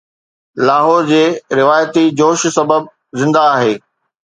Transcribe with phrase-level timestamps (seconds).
[0.67, 1.21] لاهور جي
[1.61, 2.83] روايتي جوش سبب
[3.23, 3.73] زنده آهي